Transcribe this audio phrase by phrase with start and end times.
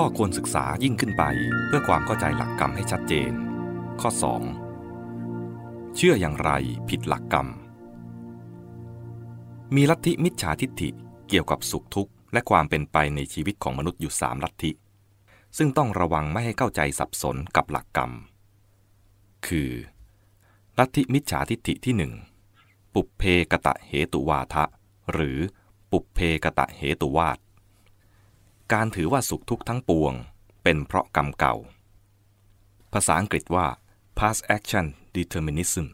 [0.00, 1.24] ข้อควรศึกษายิ่งขึ้นไป
[1.66, 3.32] เพื่อความเข้าใจหลักกรรมให้ชัดเจน
[4.00, 4.10] ข้อ
[4.98, 5.96] 2.
[5.96, 6.50] เชื่ออย่างไร
[6.88, 7.48] ผิดหลักกรรม
[9.74, 10.88] มีลัทธิมิจฉาทิฏฐิ
[11.28, 14.70] เกี่ยวกับสุขทุกข์และความเป็นไปในชีวิตของมนุษย์อยู่สามลัทธิ
[15.56, 18.12] ซึ่งต้องระวังไม่ให้เข้าใจสับสนกับหลักกรรม
[19.46, 19.70] คือ
[20.78, 22.12] ลัทธิมิจฉาทิฏฐิที่หนึ่ง
[22.94, 24.64] ปุเพกะตะเหตุวาทะ
[25.12, 25.38] หรือ
[25.90, 27.38] ปุเพกะตะเหตุวาท
[28.72, 30.12] การถือว่าสุขทุกข์ทั้งปวง
[30.62, 31.54] เป็นเพราะกรรมเก่า
[32.92, 33.66] ภาษาอังกฤษว่า
[34.18, 35.86] past action determinism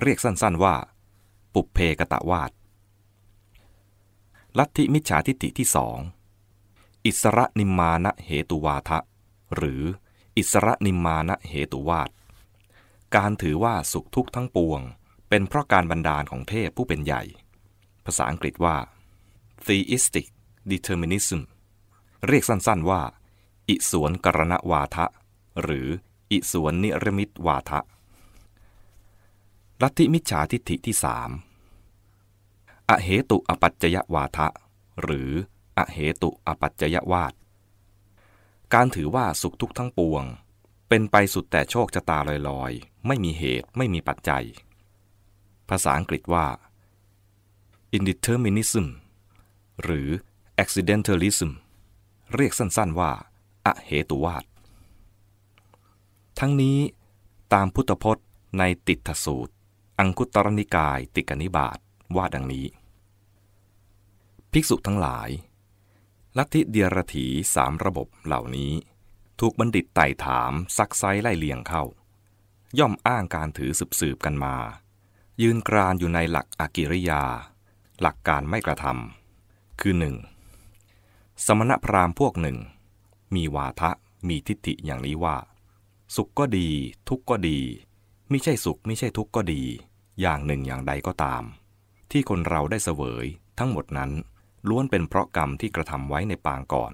[0.00, 0.74] เรียกสั้นๆว่า
[1.54, 2.50] ปุเพกะตะวาท
[4.58, 5.98] ลัทธิมิจฉาทิฏฐิที่สอง
[7.06, 8.98] อิสระนิมมานะเหตุวาทะ
[9.56, 9.82] หรือ
[10.38, 12.10] อิสระนิมมานะเหตุวาท
[13.16, 14.80] การถือว่าสุขทุกข์ทั้งปวง
[15.28, 17.22] เป็นเพราะการบันดาลของเทพผู้เป็นใหญ่
[18.04, 18.76] ภาษาอังกฤษว่า
[19.66, 20.26] theistic
[20.72, 21.40] determinism
[22.26, 23.02] เรียกสั้นๆว่า
[23.68, 25.06] อิสวนกรณวาทะ
[25.62, 25.88] หรือ
[26.32, 27.80] อิสวนนิรมิตวาทะ
[29.82, 31.30] ลัทธิมิจฉาทิฏฐิที่สาม
[32.88, 34.48] อเหตุอปัจจยวาทะ
[35.02, 35.30] หรือ
[35.78, 37.32] อเหตุอปัจจยวาท
[38.74, 40.24] การถือว่าสุขทุกข์ทั้งปวง
[40.88, 44.44] เป็นไปสุดแต่โชคชะตาลอยๆ ไม่มีเหตุไม่มีปัจจัย
[45.68, 46.46] ภาษาอังกฤษว่า
[47.96, 48.86] indeterminism
[49.82, 50.08] หรือ
[50.62, 51.50] accidentalism
[52.34, 53.12] เรียกสั้นๆว่า
[53.66, 54.44] อเหตุวาท
[56.38, 56.78] ทั้งนี้
[57.52, 58.26] ตามพุทธพจน์
[58.58, 59.52] ในติทสูตร
[59.98, 61.78] อังคุตรนิกายติกนิบาต
[62.16, 62.66] ว่าดังนี้
[64.52, 65.28] ภิกษุทั้งหลาย
[66.36, 68.72] ลัทธิเดียรถีสามระบบเหล่านี้
[69.40, 71.84] ถูกบัณฑิตไต่ถามซักไซไล่เลียงเข้า
[72.78, 73.70] ย่อมอ้างการถือ
[74.00, 74.56] สืบๆกันมา
[75.42, 77.22] ยืนกรานอยู่ในหลักอากิริยา
[78.00, 80.16] หลักการไม่กระทำคือหนึ่ง
[81.46, 82.58] สมณพราหมณ์พวกหนึ่ง
[83.34, 83.90] มีวาทะ
[84.28, 85.36] มีทิฏฐิอย่างนี้ว่า
[86.16, 86.68] สุขก็ดี
[87.08, 87.58] ทุกข์ก็ดี
[88.30, 89.62] ไม่ใช่สุขไม่ใช่ทุกข์ก็ดี
[90.20, 91.42] อย่างหนึ่งอย่างใดก็ตาม
[92.10, 93.26] ที่คนเราได้เสวย
[93.58, 94.10] ทั้งหมดนั้น
[94.68, 96.92] ล้วนเป็นเพราะกรรมที่กระทำไว้ในปางก่อน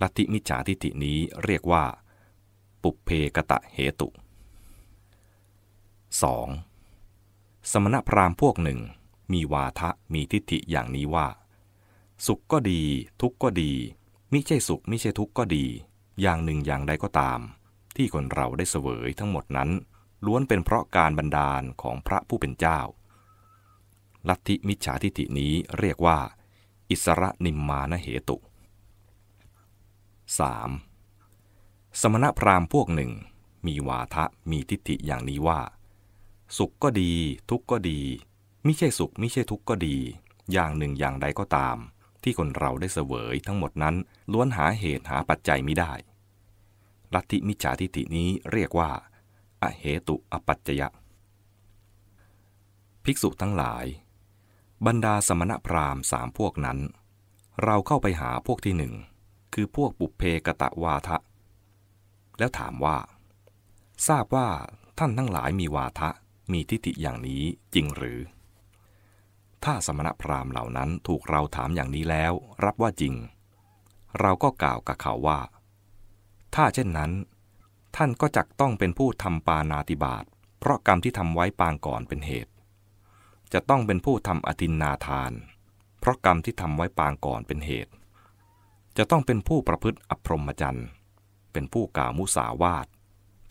[0.00, 1.84] ลัทธิมิจฉาทิฏฐินี้เรียกว่า
[2.82, 4.10] ปุเพกะตะเหตุ
[6.90, 7.70] 2.
[7.70, 8.80] สมณพราหมณ์พวกหนึ่ง
[9.32, 11.26] มีวาทะมีทิฏฐิอย่างนี้ว่า
[12.26, 12.82] สุขก็ดี
[13.20, 13.72] ทุกข์ก็ดี
[14.32, 15.64] มิใช่สุขมิใช่ทุกข์ก็ดี
[16.20, 17.40] อย่างหนึ่งอย่างใดก็ตาม
[17.96, 19.70] ที่คนเราได้เสวยทั้งหมดนั้น
[20.24, 22.80] ล้วนเป็นเพราะการบันดาลของพระผู้เป็นเจ้า
[24.28, 26.18] ลัทธิมิจฉาทิฏฐินี้เรียกว่า
[26.90, 28.38] อิสระนิมมานเหตุ
[31.18, 32.00] 3.
[32.00, 33.12] สมณพราหมณ์พวกหนึ่ง
[33.66, 35.60] มีวาทะมีทิฏฐิอย่างนี้ว่า
[36.56, 37.12] สุขก็ดี
[37.50, 38.00] ทุกข์ก็ดี
[38.66, 39.96] มิใช่สุขมิใช่ทุกข์ก็ดี
[40.52, 41.76] อย่างหนึ่งอย่างใดก็ตาม
[42.24, 43.94] ที่คนเราได้เสวยทั้งหมดนั้น
[44.32, 45.92] ล้วนหาเหตุหาปัจจัยไม่ได้
[47.14, 48.90] ลัทธิมิจฉาทิฏฐินี้เรียกว่า
[49.62, 50.88] อเหตุอปัจจยะ
[53.04, 53.84] ภิกษุทั้งหลาย
[54.86, 56.78] บรรดาสมณพราหมณ์สามพวกนั้น
[57.64, 58.94] เราเข้าไปหาพวกที่หนึ่ง
[59.54, 61.16] คือพวกปุเพกะตะวาทะ
[62.38, 62.96] แล้วถามว่า
[64.08, 64.48] ทราบว่า
[64.98, 66.10] ท่านทั้งหลายมีวาทะ
[66.52, 67.42] มีทิฏฐิอย่างนี้
[67.74, 68.18] จริงหรือ
[69.64, 72.32] ถ้าสมณพราหมณ์เหล่านั้นถูกเราถามอย่างนี้แล้ว
[72.64, 73.14] รับว่าจริง
[74.20, 75.40] เราก็กล่าวกับเขาว่า
[76.54, 77.12] ถ้าเช่นนั้น
[77.96, 80.24] ท่านก็จักต้องเป็นผู้ทำปานาติบาต
[80.60, 82.52] เพราะกรรมที่ทำไว้ปางก่อนเป็นเหตุ
[83.52, 85.32] จะต้องเป็นผู้ทำอธินนาทาน
[86.00, 87.92] เพราะกรรมที่ทำไว้ปางก่อนเป็นเหตุ
[88.96, 90.86] จะต้องเป็นผู้ประพฤติอภรมจรรย์
[91.52, 92.86] เป็นผู้กล่าวมุสาวาท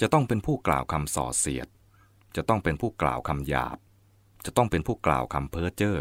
[0.02, 1.68] จะต้องเป็นผู้กล่าวคำส่อเสียด
[2.36, 3.78] จะต้องเป็นผู้กล่าวคำหยาบ
[4.46, 5.98] จะต้องเป็นผู้กล่าวคำเพ้อเจ้อ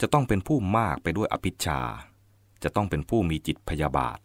[0.00, 1.80] จะต้องเป็นผู้มากไปด้วยอภิชา
[2.62, 4.18] จะต้องเป็นผู้มีจิตพยาบาท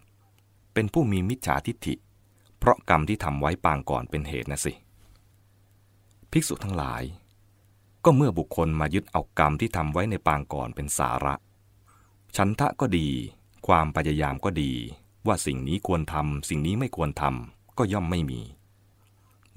[0.74, 1.96] เป็นผู้มีมิจฉาทิฏฐิ
[2.60, 4.74] เพราะกรรมที่ทำไว้ปางก่อนเป็นเหตุนะสิ
[6.32, 7.04] ภิกษุทั้งหลาย
[8.04, 11.36] ก็เมื่อบุคคลมายึดเอากรรมที่ทำไว้ในปางก่อนเป็นสาระ
[12.36, 13.08] ฉันทะก็ดี
[13.68, 14.72] ความพยายามก็ดี
[15.28, 18.42] ว่าสิ่งนี้ควรทำสิ่งนี้ไม่ควรทำก็ย่อมไม่มี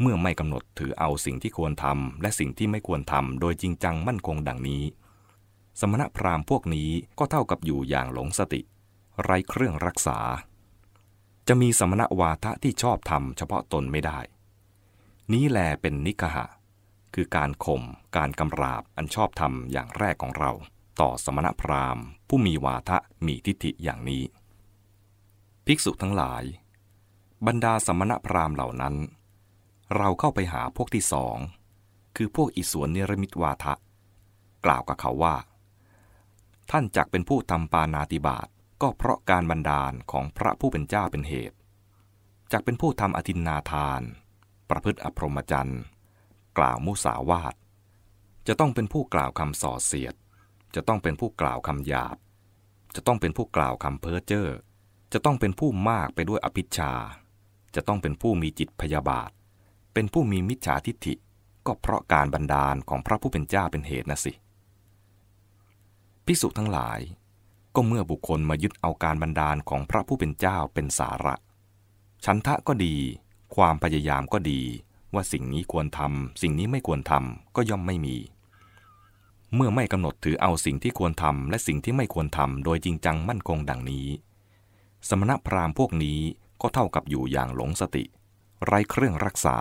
[0.01, 4.83] เมื่อไม่กำหนดถือเอาสิ่งที่ควรทำและสิ่งที่ไม่ควรทำโดยจริงจังมั่นคงดังนี้
[5.81, 8.61] สมณพราหมณ์พวกนี้ก็เท่ากับอยู่อย่างหลงสติ
[9.23, 10.19] ไร้เครื่องรักษา
[11.49, 14.19] จะมีสมณวาทะที่ชอบธรรมเฉพาะตนไม่ได้
[15.33, 16.47] นี้แลเป็นนิกหะ
[17.15, 17.83] คือการข่ม
[18.17, 20.51] การกำราบอันชอบธรรมอย่างแรกของเรา
[21.01, 24.23] ต่อสมณพราหมณ์ ผู้มีวาทะมีทิฏฐิอย่างนี้
[25.67, 26.43] ภิกษุทั้งหลาย
[27.47, 28.95] บรรดาสมณพราหมณ์เหล่านั้น
[29.95, 31.37] เราเข้าไปหาพวกที่สอง
[32.17, 33.75] คือพวกอิสวนเนรมิตวาทะ
[34.65, 35.37] กล่าวกับเขาว่า
[36.71, 38.49] ท่านจักเป็นผู้ทำปานาติบาต
[38.83, 41.57] ก็เพราะการบันดาลของพระผู้เป็นเจ้าเป็นเหตุ
[42.53, 44.03] จากเป็นผู้ทำอธินนาทาน
[44.71, 45.83] ประพฤติอภรมจรรย์
[46.59, 47.55] กล่าวมุสาวาท
[48.47, 50.15] จะต้องเป็นผู้กล่าวคำส่อเสียด
[50.75, 52.17] จะต้องเป็นผู้กล่าวคำหยาบ
[52.95, 54.49] จะต้องเป็นผู้กล่าวคำเพ้อเจ้อ
[55.13, 56.93] จะต้องเป็นผู้มากไปด้วยอภิชา
[57.75, 59.31] จะต้องเป็นผู้มีจิตพยาบาท
[59.99, 61.15] เป็นผู้มีมิจฉาทิฏฐิ
[61.67, 64.33] ก็เพราะการบันดาลของพระผู้เป็นเจ้าเป็นเหตุนะสิ
[66.27, 67.01] ภิกษุทั้งหลาย
[67.75, 71.35] ก็เมื่อบุคคลมายึดเอาการบันดาลของพระผู้เป็นเจ้าเป็นสาระ
[72.25, 72.95] ฉันทะก็ดี
[73.57, 74.61] ความพยายามก็ดี
[75.15, 78.17] ว่าสิ่งนี้ควรทำสิ่งนี้ไม่ควรทำก็ย่อมไม่มี
[79.55, 84.07] เมื่อไม่กำหนดถือเอาสิ่งที่ควรทำและสิ่งที่ไม่ควรทำโดยจริงจังมั่นคงดังนี้
[85.09, 86.21] สมณพราหมณ์พวกนี้
[86.61, 88.05] ก็เท่ากับอยู่อย่างหลงสติ
[88.65, 89.59] ไร้เครื่องรักษา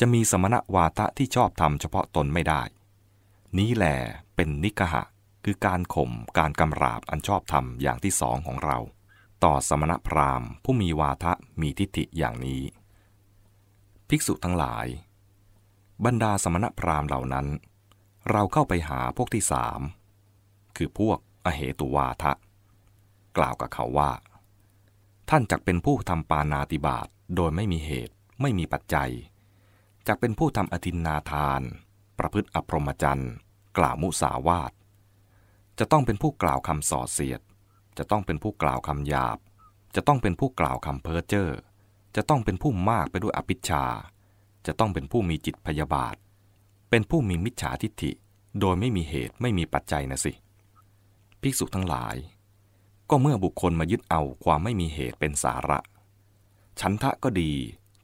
[0.00, 2.62] จะมีสมณวาทะที่ชอบทำเฉพาะตนไม่ได้
[3.58, 3.86] นี้แหล
[4.34, 5.02] เป็นนิกหะ
[5.44, 8.78] คือการข่มการกำราบอันชอบธรรมอย่างที่สองของเรา
[9.44, 12.62] ต่อสมณพราหมณ์ ผู้มีวาทะมีทิฏฐิอย่างนี้
[14.08, 14.86] ภิกษุทั้งหลาย
[16.04, 17.46] บรรดาสมณพราหมณ์เหล่านั้น
[18.30, 19.80] เราเข้าไปหาพวกที่สาม
[20.76, 22.32] คือพวกอเหตุวาทะ
[23.36, 24.12] กล่าวกับเขาว่า
[25.30, 29.10] ท่านจักเป็นผู้ทำปานาติบาต โดยไม่มีเหตุไม่มีปัจจัย
[30.06, 31.62] จักเป็นผู้ทำอธินนาทาน
[32.18, 33.32] ประพฤติอภรมจรรย์
[33.78, 34.72] กล่าวมุสาวาท
[35.78, 37.40] จะต้องเป็นผู้กล่าวคำส่อเสียด
[37.98, 39.38] จะต้องเป็นผู้กล่าวคำหยาบ
[39.94, 41.50] จะต้องเป็นผู้กล่าวคำเพ้อเจ้อ
[42.16, 43.84] จะต้องเป็นผู้มากไปด้วยอภิชา
[44.66, 46.16] จะต้องเป็นผู้มีจิตพยาบาท
[46.90, 48.12] เป็นผู้มีมิจฉาทิฏฐิ
[48.60, 50.32] โดยไม่มีเหตุไม่มีปัจจัยนะสิ
[51.42, 52.16] ภิกษุทั้งหลาย
[53.10, 55.78] ก็เมื่อบุคคลมายึดเอาความไม่มีเหตุเป็นสาระ
[56.80, 57.52] ฉันทะก็ดี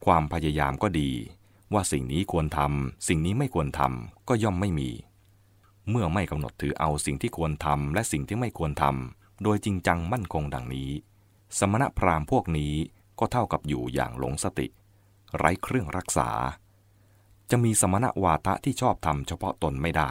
[0.04, 1.10] ความพยายามก็ดี
[1.72, 4.90] ว่าสิ่งนี้ควรทำสิ่งนี้ไม่ควรทำก็ย่อมไม่มี
[5.90, 10.90] เมื่อไม่กำหนดถือเอาสิ่งที่ควรทำและสิ่งที่ไม่ควรทำโดยจริงจังมั่นคงดังนี้
[11.58, 12.74] สมณพราหมณ์พวกนี้
[13.18, 14.66] ก็เท่ากับอยู่อย่างหลงสติ
[15.36, 16.30] ไร้เครื่องรักษา
[17.50, 20.10] จะมีสมณวาทะที่ชอบทำเฉพาะตนไม่ได้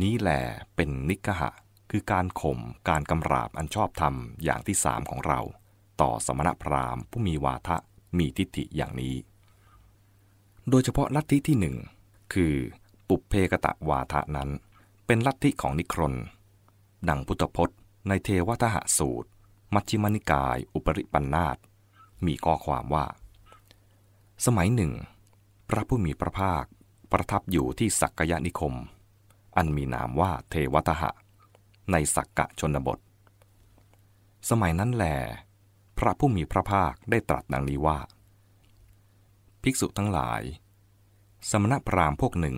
[0.00, 0.30] นี้แหล
[0.74, 1.50] เป็นนิกหะ
[1.90, 2.58] คือการข่ม
[2.88, 4.14] การกำราบอันชอบธรรม
[4.44, 5.40] อย่างที่สามของเรา
[6.00, 7.76] ต่อสมณพราหมณ์ผู้มีวาทะ
[8.18, 9.14] มีทิฏฐิอย่างนี้
[10.70, 11.76] โดยเฉพาะลัทธิที่หนึ่ง
[12.32, 12.54] คือ
[13.08, 14.48] ปุเพกตะวาทะนั้น
[15.06, 16.14] เป็นลัทธิของนิครน
[17.08, 17.78] ดังพุทธพจน์
[18.08, 19.28] ในเทวทหสูตร
[19.74, 21.56] มัชฌิมนิกาย อุปริปันธาต
[22.26, 23.06] มีข้อความว่า
[24.46, 24.92] สมัยหนึ่ง
[25.68, 26.64] พระผู้มีพระภาค
[27.12, 28.74] ประทับอยู่ที่สักกยนิคม
[29.56, 31.10] อันมีนามว่าเทวทหะ
[31.90, 32.98] ในสักกะชนบท
[34.50, 35.04] สมัยนั้นแหล
[35.98, 37.98] พระผู้มีพระภาคได้ตรัสดังนี้ว่า
[39.62, 40.42] ภิกษุทั้งหลาย
[41.50, 42.56] สมณพราหมณ์พวกหนึ่ง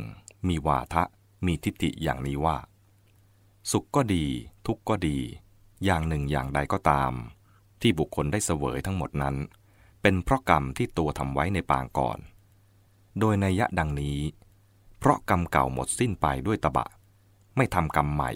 [0.49, 1.05] มีวาทะ
[1.47, 2.57] มีทิฏฐิอย่างนี้ว่า
[3.71, 4.25] สุขก็ดี
[4.67, 5.19] ทุกข์ก็ดี
[5.85, 7.13] อย่างหนึ่งอย่างใดก็ตาม
[7.81, 9.37] ที่บุคคลได้เสวยทั้งหมดนั้น
[10.03, 12.19] เป็นเพราะกรรมที่ตัวทำไว้ในปางก่อน
[13.19, 14.19] โดยในยะดังนี้
[14.99, 16.87] เพราะกรรมเก่าหมดสิ้นไปด้วยตบะ
[17.57, 18.31] ไม่ทำกรรมใหม่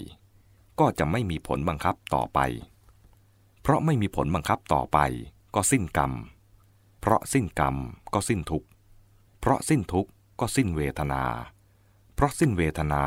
[0.79, 2.39] ก็จะไม่มีผลบังคับต่อไป
[3.65, 4.97] เพราะไม่มีผลบังคับต่อไป
[5.55, 6.11] ก็สิ้นกรรม
[7.01, 7.75] เพราะสิ้นกรรม
[8.13, 8.67] ก็สิ้นทุกข์
[9.39, 11.23] เพราะสิ้นทุกข์ก็สิ้นเวทนา
[12.15, 13.03] เพราะสิ้นเวทนา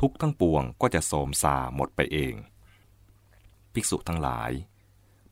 [0.00, 2.34] ทุกทั้งปวงก็จะโสมซาหมดไปเอง
[3.72, 4.50] ภิกษุทั้งหลาย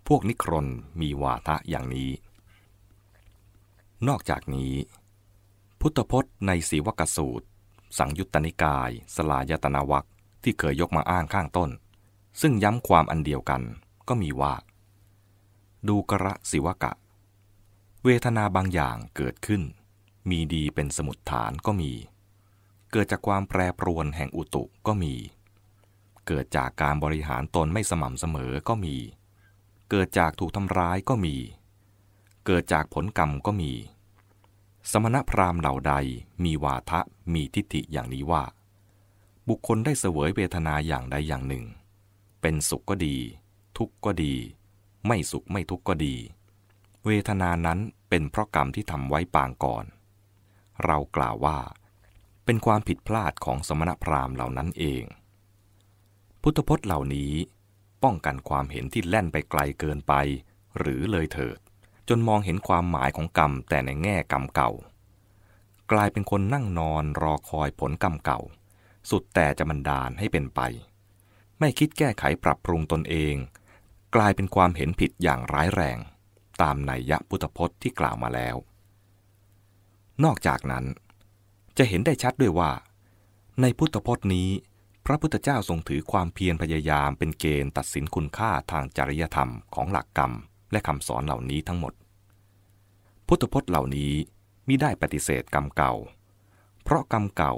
[0.06, 0.66] พวกนิครน
[1.00, 2.10] มีวาทะอย่างนี้
[4.08, 4.74] นอกจากนี้
[5.80, 7.46] พุทธพจน์ในสีวกสูตร
[7.98, 10.06] สังยุตตนิกาย สลายตนาวัค
[10.42, 11.70] ที่เคยยกมาอ้างข้างต้น
[12.40, 13.62] ซึ่งย้ำความอันเดียวกัน
[14.08, 14.54] ก็มีว่า
[15.88, 16.92] ดูกระสิวกะ
[18.04, 19.62] เวทนาบางอย่างเกิดขึ้น
[20.30, 21.92] มีดีเป็นสมุดฐานก็มี
[22.92, 25.14] เกิดจากความแปรปรวนแห่งอุตุก็มี
[26.26, 28.96] เกิดจากการบริหารตนไม่สม่ำเสมอก็มี
[29.90, 31.36] เกิดจากถูกทำร้ายก็มี
[32.46, 33.72] เกิดจากผลกรรมก็มี
[34.90, 35.94] สมณพราหมณ์เหล่าใด
[36.44, 37.00] มีวาทะ
[37.32, 38.42] มีทิฏฐิอย่างนี้ว่า
[39.48, 41.64] บุคคลได้เสวยเวทนาอย่างใดอย่างหนึ่ง
[42.40, 43.16] เป็นสุขก็ดี
[43.78, 44.34] ทุกข์ก็ดี
[45.06, 46.16] ไม่สุขไม่ทุกข์ก็ดี
[47.04, 49.84] เวทนานั้นเป็นเพราะกรรมที่ทำไว้ปางก่อน
[50.84, 51.58] เรากล่าวว่า
[52.44, 55.04] เป็นความผิดพลาดของสมณพราหมณ์เหล่านั้นเอง
[56.42, 57.32] พุทธพจน์เหล่านี้
[58.02, 60.14] ป้องกันความเห็นที่แล่นไปไกลเกินไป
[60.78, 61.58] หรือเลยเถิด
[62.08, 64.70] จนมองเห็นความหมายของกรรมแต่ในแง่กรรมเก่า
[65.92, 68.40] กลายเป็นคนนั่งนอนรอคอยผลกรรมเก่า
[69.10, 70.60] สุดแต่จะบันดาลให้เป็นไป
[71.58, 73.34] ไม่คิดแก้ไขปรับปรุงตนเอง
[74.16, 75.98] กลายเป็นความเห็นผิดอย่างร้ายแรง
[76.62, 78.56] ตามในยะพุทธพจน์ที่กล่าวมาแล้ว
[80.24, 80.84] นอกจากนั้น
[81.78, 82.70] จะเห็นได้ชัดด้วยว่า
[83.60, 84.48] ในพุทธพจน์นี้
[85.06, 90.32] พระพุทธเจ้าทรงถือความเพียรพยายามเป็นเกณฑ์ตัดสินคุณค่าทางจริยธรรมของหลักกรรม
[90.72, 91.92] และคำสอนเหล่านี้ทั้งหมด
[93.26, 94.12] พุทธพจน์เหล่านี้
[94.68, 95.94] มิได้ปฏิเสธกรรมเก่า
[96.82, 97.54] เพราะกรรมเก่า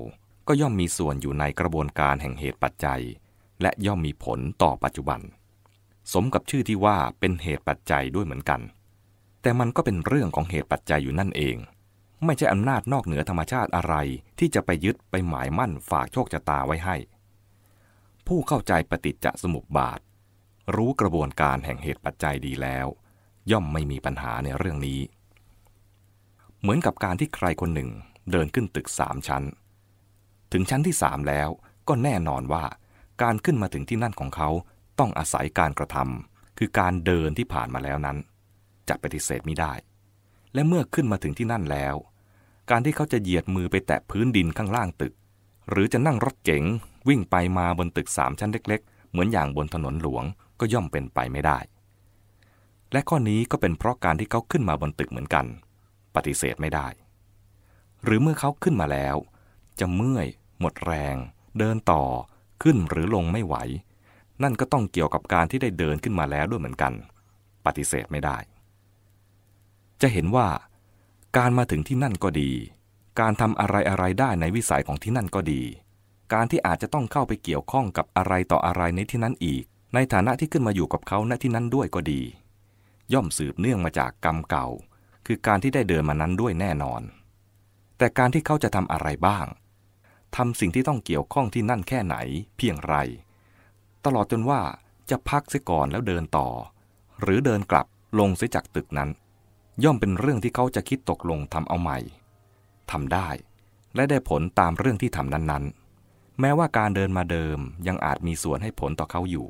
[0.49, 3.03] ก็ย่อมมีส่วนอยู่ในกระบวนการแห่งเหตุปัจจัย
[3.63, 5.21] และย่อมมีผลต่อปัจจุบัน
[6.13, 8.61] สมกับชื่อที่ว่าเป็นเหตุปัจจัยด้วยเหมือนกัน
[9.43, 11.57] แต่มันก็เป็นเรื่องของเหตุปัจจัยอยู่นั่นเอง
[12.25, 13.95] ไม่ใช่อำนาจนอกเหนือธรรมชาติอะไร
[14.39, 16.97] ที่จะไปยึดไปหมายมั่นฝากโชคชะตาไว้ให้
[18.27, 20.01] ผู้เข้าใจปฏิจจสมุปบาท
[20.77, 22.87] รู้กระบวนการแห่งเหตุปัจจัยดีแล้ว
[23.51, 25.01] ย่อมไม่มีปัญหาในเรื่องนี้
[26.61, 27.91] เหมือนกับการที่ใครคนหนึ่ง
[28.31, 29.45] เดินขึ้นตึกสามชั้น
[30.53, 31.49] ถึงชั้นที่สามแล้ว
[31.89, 32.65] ก็แน่นอนว่า
[33.23, 34.51] การขึ้นมาถึงที่นั่นของเขา
[34.99, 38.19] ต้องอาศัยการกระทำคือการเดินที่ผ่านมาแล้วนั้น
[38.89, 39.73] จะปฏิเสธไม่ได้
[40.55, 41.95] และเมื่อขึ้นมาถึงที่นั่นแล้ว
[42.71, 45.15] การที่เขาจะเหยียดมือไปแตะพื้นดินข้างล่างตึก
[45.71, 46.65] หรือจะนั่งรถเก๋ง
[47.09, 50.25] วิ่งไปมาบนตึกสามชั้นเล็ก ๆ เหมือนอย่างบนถนนหลวง
[50.61, 51.59] ก็ย่อมเป็นไปไม่ได้
[52.93, 55.47] และข้อนี้ก็เป็นเพราะการที่เขาขึ้นมาบนตึกเหมือนกัน
[56.15, 56.89] ปฏิเสธไม่ได้
[58.05, 59.17] หรือเมื่อเขาขึ้นมาแล้ว
[59.81, 60.27] จะเมื่อย
[60.61, 61.17] หมดแรง
[61.59, 62.05] เดินต่อ
[62.63, 63.55] ขึ้นหรือลงไม่ไหว
[64.43, 66.93] นั่นก็ต้องเกี่ยวกับการที่ได้เดินขึ้นมาแล้วด้วยเหมือนกัน
[67.67, 68.39] ปฏิเสธไม่ได้
[70.01, 70.49] จะเห็นว่า
[71.37, 72.51] การมาถึงที่นั่นก็ดี
[73.21, 75.63] การทำอะไรอะไรได้ในวิสัยของที่นั่นก็ดี
[76.33, 82.23] การที่อาจจะต้องเข้าไปเกี่ยวข้องกับอะไรต่ออะไรในที่นั้นอีก ในฐานะที่ขึ้นมาอยู่กับเขาณที่นั้นด้วยก็ดี
[83.13, 84.67] ย่อมสืบเนื่องมาจากกรรมเก่า
[85.27, 87.03] คือการที่ได้เดินมานั้นด้วยแน่นอน
[87.99, 89.47] แต่การที่เขาจะทำอะไรบ้าง
[90.37, 92.17] ทำสิ่งที่ต้องเกี่ยวข้องที่นั่นแค่ไหน
[92.57, 92.95] เพียงไร
[94.05, 94.61] ตลอดจนว่า
[95.11, 96.49] จะพักเสียก่อนแล้วเดินต่อ
[97.21, 97.87] หรือเดินกลับ
[98.19, 99.11] ลงเสียจากตึกนั้น
[99.85, 101.99] ย่อมเป็นเรื่องที่เขาจะคิดตกลงทำเอาใหม่
[102.91, 103.29] ทำได้
[103.95, 109.47] และได้ผลตามเรื่องที่ทำนั้นๆ แม้ว่าการเดินมาเดิมยังอาจมีส่วนให้ผลต่อเขาอยู่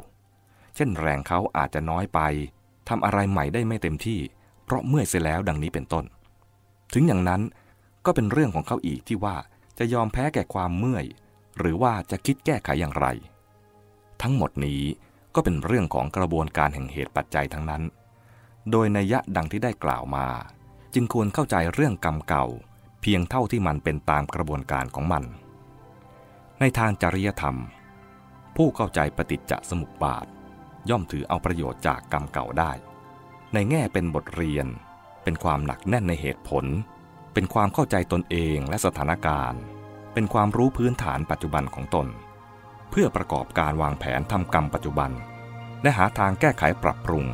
[0.75, 2.21] เช่นแรงเขาอาจจะน้อยไป
[2.89, 4.21] ทำอะไรใหม่ได้ไม่เต็มที่
[4.65, 6.05] เพราะเมื่อยเสียแล้วดังนี้เป็นต้น
[6.95, 7.43] ถึงอย่างนั้น
[8.07, 9.37] ก็เป็นเรื่องของเขาอีกที่ว่า
[9.79, 11.05] จะยอมแพ้แก่ความเมื่อย
[11.59, 13.07] หรือว่าจะคิดแก้ไขอย่างไร
[14.23, 14.83] ทั้งหมดนี้
[15.35, 17.83] ก็เป็นเรื่องของกระบวนการแห่งเหตุปัจจัยทั้งนั้น
[18.71, 20.27] โดยนัยยะดังที่ได้กล่าวมา
[20.95, 22.47] จึงควรเข้าใจเรื่องกรรมเก่า
[23.03, 25.25] เพียงเท่าที่มันเป็นตามกระบวนการของมัน
[26.61, 27.57] ในทางจริยธรรม
[28.57, 30.27] ผู้เข้าใจปฏิจจสมุปบาท
[30.91, 32.73] ย่อมถือเอาประโยชน์จากกรรมเก่าได้
[33.53, 34.67] ในแง่เป็นบทเรียน
[35.23, 36.65] เป็นความหนักแน่นในเหตุผล
[37.35, 39.61] เป็นความเข้าใจตนเองและสถานการณ์
[40.15, 42.07] เป็นความรู้พื้นฐานปัจจุบันของตน
[42.91, 45.11] เพื่อประกอบการวางแผนทำกรรมปัจจุบัน
[45.83, 47.25] และหาทางแก้ไขปรับปรุง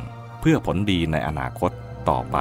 [0.41, 1.71] เพื่อผลดีในอนาคต
[2.09, 2.37] ต่อไป